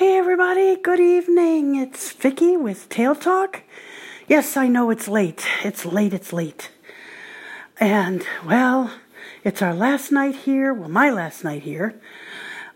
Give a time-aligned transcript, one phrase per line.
[0.00, 1.76] Hey everybody, good evening.
[1.76, 3.60] It's Vicky with Tail Talk.
[4.26, 5.46] Yes, I know it's late.
[5.62, 6.70] It's late, it's late.
[7.78, 8.92] And well,
[9.44, 10.72] it's our last night here.
[10.72, 12.00] Well, my last night here.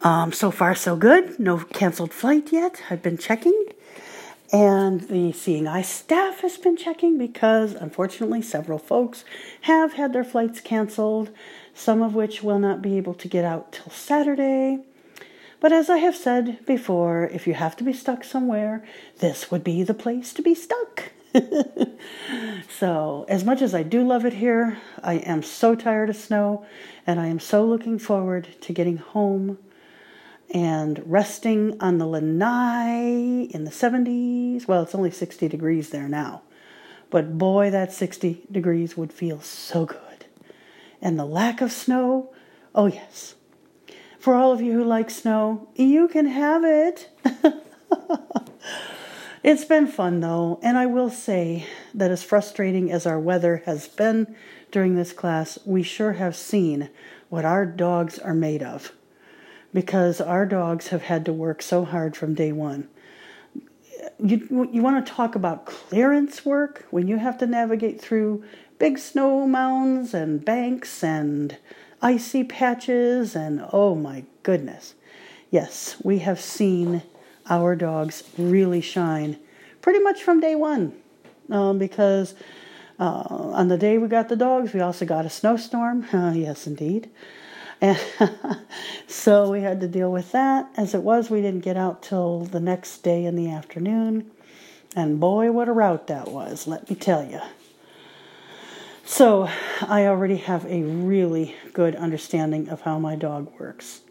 [0.00, 1.38] Um, so far, so good.
[1.38, 2.82] No canceled flight yet.
[2.88, 3.66] I've been checking.
[4.50, 9.26] And the Seeing Eye staff has been checking because unfortunately several folks
[9.60, 11.28] have had their flights canceled,
[11.74, 14.78] some of which will not be able to get out till Saturday.
[15.60, 18.82] But as I have said before, if you have to be stuck somewhere,
[19.18, 21.12] this would be the place to be stuck.
[22.68, 26.64] so, as much as I do love it here, I am so tired of snow
[27.06, 29.58] and I am so looking forward to getting home
[30.52, 34.66] and resting on the lanai in the 70s.
[34.66, 36.42] Well, it's only 60 degrees there now.
[37.10, 39.98] But boy, that 60 degrees would feel so good.
[41.02, 42.32] And the lack of snow,
[42.74, 43.34] oh yes,
[44.20, 47.08] for all of you who like snow, you can have it.
[49.42, 53.88] it's been fun though, and I will say that as frustrating as our weather has
[53.88, 54.36] been
[54.70, 56.90] during this class, we sure have seen
[57.30, 58.92] what our dogs are made of
[59.72, 62.88] because our dogs have had to work so hard from day one.
[64.18, 68.44] You, you want to talk about clearance work when you have to navigate through
[68.78, 71.56] big snow mounds and banks and
[72.02, 74.94] icy patches, and oh my goodness.
[75.50, 77.02] Yes, we have seen
[77.48, 79.38] our dogs really shine
[79.82, 80.94] pretty much from day one
[81.50, 82.34] um, because
[82.98, 86.06] uh, on the day we got the dogs, we also got a snowstorm.
[86.14, 87.10] Uh, yes, indeed.
[87.80, 87.98] And
[89.06, 90.70] so we had to deal with that.
[90.76, 94.30] As it was, we didn't get out till the next day in the afternoon.
[94.94, 97.40] And boy, what a route that was, let me tell you.
[99.12, 99.50] So,
[99.82, 104.02] I already have a really good understanding of how my dog works.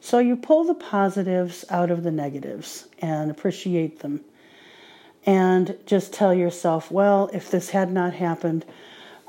[0.00, 4.24] So, you pull the positives out of the negatives and appreciate them.
[5.24, 8.64] And just tell yourself, well, if this had not happened,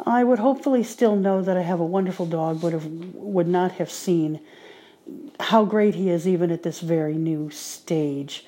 [0.07, 3.73] I would hopefully still know that I have a wonderful dog, but have, would not
[3.73, 4.39] have seen
[5.39, 8.43] how great he is even at this very new stage.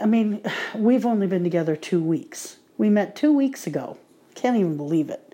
[0.00, 0.40] I mean,
[0.76, 2.58] we've only been together two weeks.
[2.78, 3.98] We met two weeks ago.
[4.36, 5.25] Can't even believe it.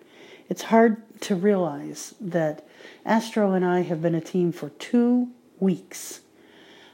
[0.53, 2.69] It's hard to realize that
[3.07, 5.31] Astro and I have been a team for two
[5.61, 6.21] weeks.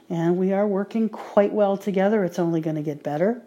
[0.09, 2.23] And we are working quite well together.
[2.23, 3.41] It's only going to get better.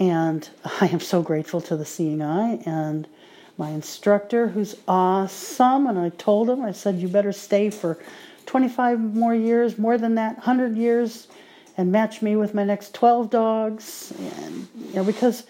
[0.00, 3.06] And I am so grateful to the Seeing Eye and
[3.56, 5.86] my instructor, who's awesome.
[5.86, 7.96] And I told him, I said, you better stay for
[8.46, 11.28] 25 more years, more than that, 100 years,
[11.76, 14.12] and match me with my next 12 dogs.
[14.18, 15.44] And, you know, because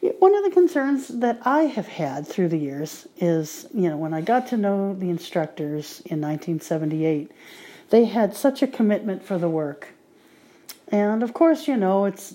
[0.00, 4.14] one of the concerns that I have had through the years is, you know, when
[4.14, 7.30] I got to know the instructors in 1978,
[7.90, 9.88] they had such a commitment for the work.
[10.88, 12.34] And of course, you know, it's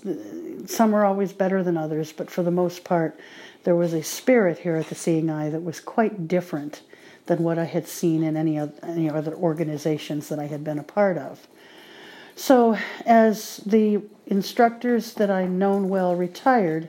[0.66, 3.18] some are always better than others, but for the most part,
[3.64, 6.82] there was a spirit here at the Seeing Eye that was quite different
[7.26, 10.78] than what I had seen in any other, any other organizations that I had been
[10.78, 11.46] a part of.
[12.36, 16.88] So, as the instructors that I known well retired,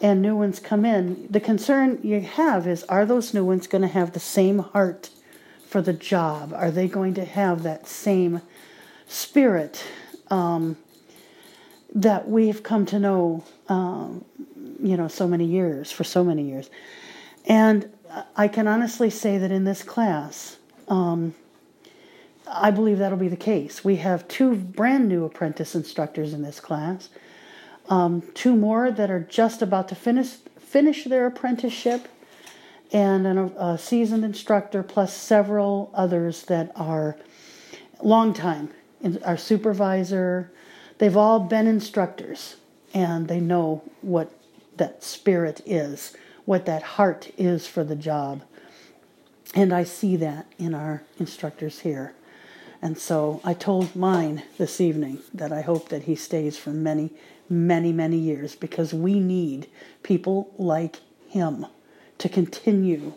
[0.00, 3.82] and new ones come in, the concern you have is are those new ones going
[3.82, 5.10] to have the same heart
[5.66, 6.52] for the job?
[6.54, 8.40] Are they going to have that same
[9.06, 9.84] spirit
[10.30, 10.76] um,
[11.94, 14.24] that we've come to know, um,
[14.82, 16.70] you know, so many years, for so many years?
[17.46, 17.90] And
[18.36, 20.58] I can honestly say that in this class,
[20.88, 21.34] um,
[22.46, 23.84] I believe that'll be the case.
[23.84, 27.10] We have two brand new apprentice instructors in this class
[27.88, 32.08] um, two more that are just about to finish finish their apprenticeship,
[32.92, 37.16] and an, a seasoned instructor, plus several others that are
[38.02, 38.70] long time.
[39.24, 40.50] Our supervisor,
[40.98, 42.56] they've all been instructors,
[42.92, 44.30] and they know what
[44.76, 48.42] that spirit is, what that heart is for the job.
[49.54, 52.12] And I see that in our instructors here.
[52.82, 57.10] And so I told mine this evening that I hope that he stays for many,
[57.48, 59.68] many, many years because we need
[60.02, 61.66] people like him
[62.18, 63.12] to continue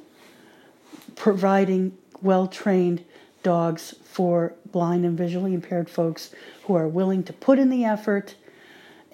[1.16, 3.04] providing well trained
[3.44, 6.34] dogs for blind and visually impaired folks
[6.64, 8.36] who are willing to put in the effort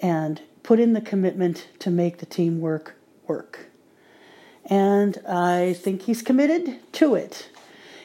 [0.00, 2.94] and put in the commitment to make the teamwork
[3.26, 3.66] work.
[4.66, 7.48] And I think he's committed to it.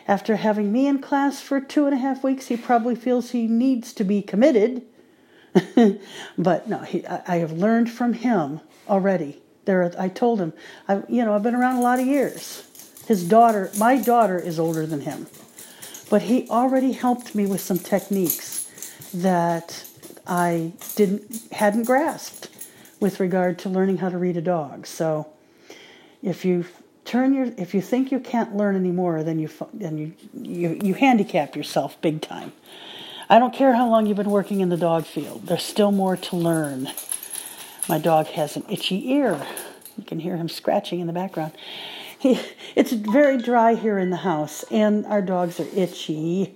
[0.07, 3.47] After having me in class for two and a half weeks, he probably feels he
[3.47, 4.81] needs to be committed
[6.37, 8.59] but no, he, I, I, have learned from him
[8.89, 9.39] already.
[9.65, 10.53] There, I told him,
[10.87, 12.63] I, you know, I've been around a lot of years.
[13.07, 15.27] His daughter, my daughter, is older than him,
[16.09, 18.63] but he already helped me with some techniques,
[19.13, 19.85] that
[20.25, 22.49] I didn't hadn't grasped
[22.99, 24.87] with regard to learning how to read a dog.
[24.87, 25.27] So
[26.21, 26.65] if you
[27.05, 30.93] turn your if you think you can't learn anymore, then you then you you, you
[30.93, 32.53] handicap yourself big time.
[33.33, 35.47] I don't care how long you've been working in the dog field.
[35.47, 36.91] There's still more to learn.
[37.89, 39.43] My dog has an itchy ear.
[39.97, 41.53] You can hear him scratching in the background.
[42.19, 42.39] He,
[42.75, 46.53] it's very dry here in the house, and our dogs are itchy.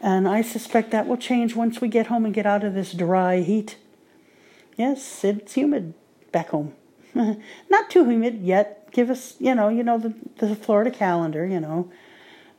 [0.00, 2.94] And I suspect that will change once we get home and get out of this
[2.94, 3.76] dry heat.
[4.78, 5.92] Yes, it's humid
[6.32, 6.72] back home.
[7.14, 8.90] Not too humid yet.
[8.92, 11.90] Give us, you know, you know the the Florida calendar, you know.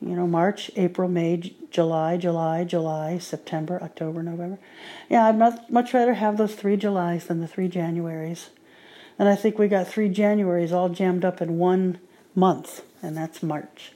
[0.01, 4.57] You know, March, April, May, July, July, July, September, October, November.
[5.09, 8.47] Yeah, I'd much, much rather have those three Julys than the three Januaries.
[9.17, 11.99] And I think we got three Januaries all jammed up in one
[12.33, 13.91] month, and that's March.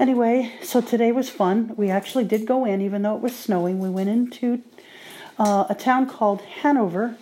[0.00, 1.74] Anyway, so today was fun.
[1.76, 3.78] We actually did go in, even though it was snowing.
[3.78, 4.62] We went into
[5.38, 7.16] uh, a town called Hanover,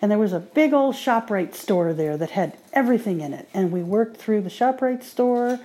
[0.00, 3.48] and there was a big old ShopRite store there that had everything in it.
[3.52, 5.58] And we worked through the ShopRite store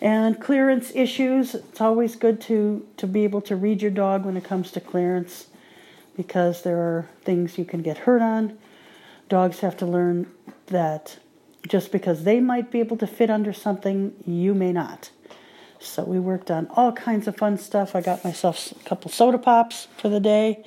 [0.00, 1.54] and clearance issues.
[1.54, 4.80] It's always good to, to be able to read your dog when it comes to
[4.80, 5.48] clearance
[6.16, 8.58] because there are things you can get hurt on.
[9.28, 10.26] Dogs have to learn
[10.66, 11.18] that
[11.68, 15.10] just because they might be able to fit under something, you may not.
[15.80, 17.94] So we worked on all kinds of fun stuff.
[17.94, 20.64] I got myself a couple soda pops for the day,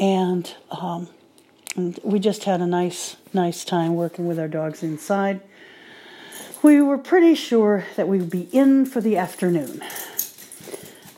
[0.00, 1.08] and, um,
[1.76, 5.40] and we just had a nice, nice time working with our dogs inside.
[6.64, 9.82] We were pretty sure that we would be in for the afternoon.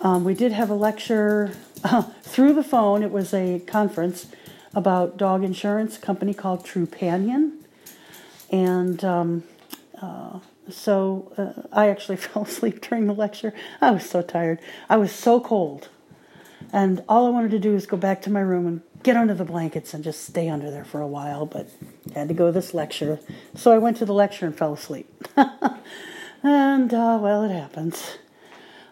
[0.00, 1.52] Um, we did have a lecture
[1.84, 3.04] uh, through the phone.
[3.04, 4.26] It was a conference
[4.74, 7.58] about dog insurance, company called Trupanion,
[8.50, 9.44] and um,
[10.02, 13.54] uh, so uh, I actually fell asleep during the lecture.
[13.80, 14.58] I was so tired.
[14.88, 15.90] I was so cold.
[16.72, 19.34] And all I wanted to do was go back to my room and get under
[19.34, 21.70] the blankets and just stay under there for a while, but
[22.14, 23.20] I had to go to this lecture.
[23.54, 25.08] So I went to the lecture and fell asleep.
[26.42, 28.18] and, uh, well, it happens.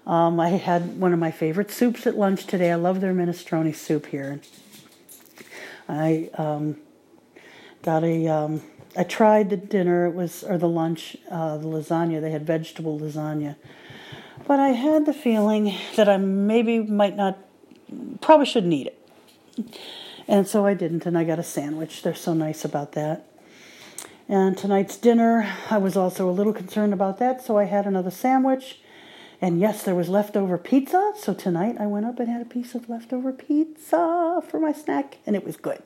[0.07, 2.71] Um, I had one of my favorite soups at lunch today.
[2.71, 4.41] I love their minestrone soup here.
[5.89, 6.77] I um,
[7.83, 8.63] got a um,
[8.97, 12.21] I tried the dinner, it was or the lunch, uh, the lasagna.
[12.21, 13.57] They had vegetable lasagna,
[14.47, 17.39] but I had the feeling that I maybe might not,
[18.21, 19.79] probably shouldn't eat it,
[20.29, 21.07] and so I didn't.
[21.07, 22.03] And I got a sandwich.
[22.03, 23.27] They're so nice about that.
[24.29, 28.11] And tonight's dinner, I was also a little concerned about that, so I had another
[28.11, 28.81] sandwich.
[29.41, 32.75] And yes, there was leftover pizza, so tonight I went up and had a piece
[32.75, 35.83] of leftover pizza for my snack, and it was good.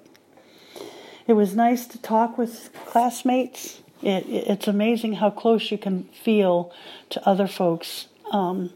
[1.26, 3.82] It was nice to talk with classmates.
[4.02, 6.72] It, it, it's amazing how close you can feel
[7.10, 8.72] to other folks um,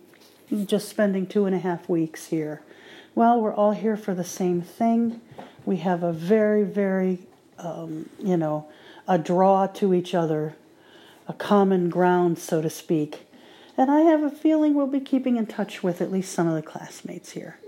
[0.66, 2.62] just spending two and a half weeks here.
[3.14, 5.20] Well, we're all here for the same thing.
[5.64, 7.20] We have a very, very,
[7.58, 8.68] um, you know,
[9.06, 10.54] a draw to each other,
[11.28, 13.26] a common ground, so to speak.
[13.76, 16.54] And I have a feeling we'll be keeping in touch with at least some of
[16.54, 17.58] the classmates here.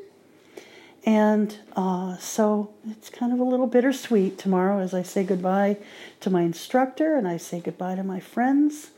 [1.07, 5.77] And uh, so it's kind of a little bittersweet tomorrow as I say goodbye
[6.21, 8.91] to my instructor and I say goodbye to my friends.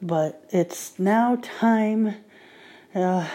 [0.00, 2.16] But it's now time,
[2.94, 3.28] uh,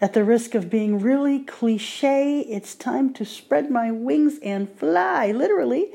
[0.00, 5.32] at the risk of being really cliche, it's time to spread my wings and fly,
[5.32, 5.92] literally.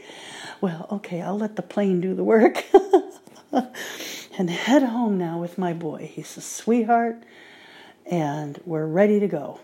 [0.59, 2.65] Well, okay, I'll let the plane do the work.
[4.37, 6.11] and head home now with my boy.
[6.13, 7.23] He's a sweetheart,
[8.05, 9.61] and we're ready to go.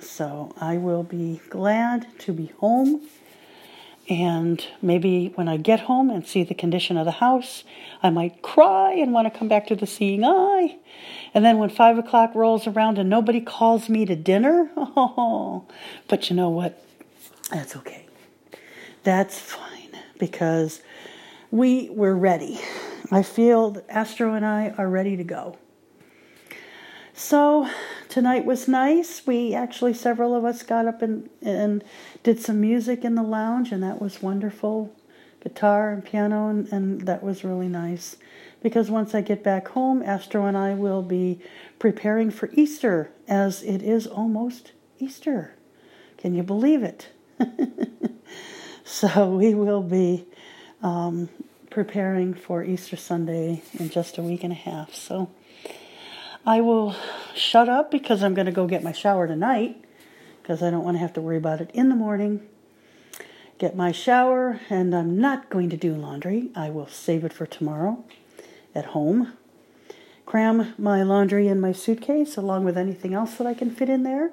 [0.00, 3.02] So I will be glad to be home.
[4.08, 7.64] And maybe when I get home and see the condition of the house,
[8.02, 10.78] I might cry and want to come back to the seeing eye.
[11.34, 15.66] And then when five o'clock rolls around and nobody calls me to dinner, oh,
[16.08, 16.82] but you know what?
[17.50, 18.06] That's okay.
[19.04, 20.80] That's fine because
[21.50, 22.60] we we're ready.
[23.10, 25.56] I feel Astro and I are ready to go.
[27.18, 27.68] So
[28.08, 29.26] tonight was nice.
[29.26, 31.82] We actually, several of us got up and, and
[32.22, 34.94] did some music in the lounge, and that was wonderful.
[35.42, 38.16] Guitar and piano, and, and that was really nice.
[38.62, 41.40] Because once I get back home, Astro and I will be
[41.78, 45.54] preparing for Easter, as it is almost Easter.
[46.16, 47.08] Can you believe it?
[48.84, 50.26] so we will be
[50.82, 51.28] um,
[51.70, 54.92] preparing for Easter Sunday in just a week and a half.
[54.92, 55.30] So
[56.44, 56.96] I will
[57.36, 59.84] shut up because I'm going to go get my shower tonight
[60.42, 62.40] because I don't want to have to worry about it in the morning.
[63.58, 66.50] Get my shower, and I'm not going to do laundry.
[66.54, 68.04] I will save it for tomorrow
[68.78, 69.32] at home.
[70.24, 74.02] Cram my laundry in my suitcase along with anything else that I can fit in
[74.04, 74.30] there,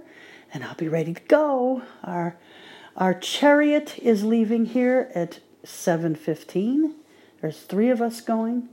[0.54, 1.82] and I'll be ready to go.
[2.04, 2.38] Our
[2.96, 6.94] our chariot is leaving here at 7:15.
[7.42, 8.70] There's 3 of us going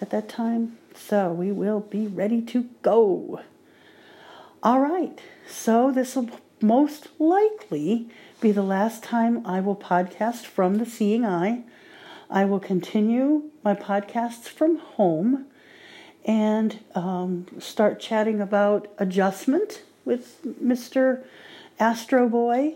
[0.00, 3.40] at that time, so we will be ready to go.
[4.62, 5.18] All right.
[5.48, 6.30] So this will
[6.60, 8.08] most likely
[8.40, 11.64] be the last time I will podcast from the Seeing Eye.
[12.30, 15.46] I will continue my podcasts from home
[16.24, 21.22] and um, start chatting about adjustment with Mr.
[21.78, 22.74] Astro Boy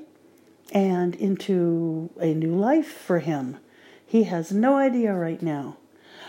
[0.72, 3.58] and into a new life for him.
[4.06, 5.76] He has no idea right now.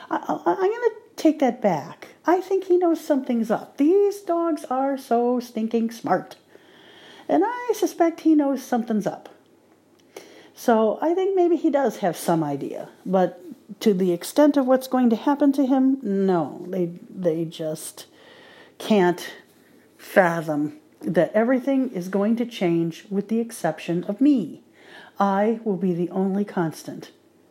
[0.09, 2.09] I, am going to take that back.
[2.25, 3.77] I think he knows something's up.
[3.77, 6.35] These dogs are so stinking smart.
[7.29, 9.29] And I suspect he knows something's up.
[10.61, 12.89] So I think maybe he does have some idea.
[13.03, 13.41] But
[13.79, 16.67] to the extent of what's going to happen to him, no.
[16.69, 18.05] They, they just
[18.77, 19.27] can't
[19.97, 24.61] fathom that everything is going to change with the exception of me.
[25.19, 27.09] I will be the only constant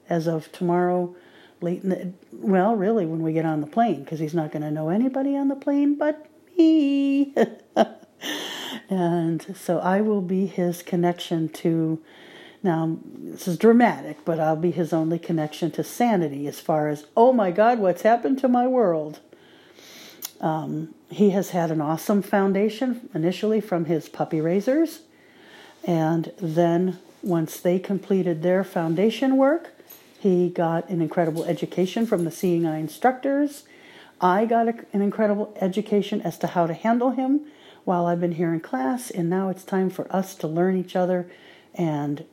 [0.09, 1.17] as of tomorrow,
[1.61, 4.63] late in the, well, really when we get on the plane, because he's not going
[4.63, 7.35] to know anybody on the plane but me.
[8.89, 12.01] and so I will be his connection to,
[12.63, 17.07] now this is dramatic, but I'll be his only connection to sanity as far as,
[17.17, 19.21] oh my God, what's happened to my world?
[20.41, 25.01] Um, he has had an awesome foundation initially from his puppy raisers,
[25.85, 29.73] and then once they completed their foundation work,
[30.19, 33.65] he got an incredible education from the Seeing Eye instructors.
[34.21, 37.47] I got a, an incredible education as to how to handle him
[37.85, 40.95] while I've been here in class, and now it's time for us to learn each
[40.95, 41.31] other
[41.75, 42.25] and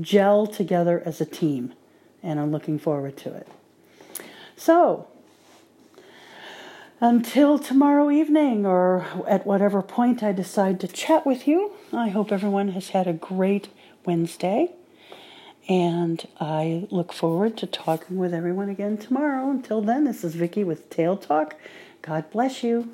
[0.00, 1.74] gel together as a team.
[2.22, 3.48] And I'm looking forward to it.
[4.56, 5.08] So,
[7.00, 12.30] until tomorrow evening or at whatever point I decide to chat with you, I hope
[12.30, 13.68] everyone has had a great
[14.04, 14.70] Wednesday.
[15.68, 19.50] And I look forward to talking with everyone again tomorrow.
[19.50, 21.56] Until then, this is Vicki with Tail Talk.
[22.02, 22.92] God bless you.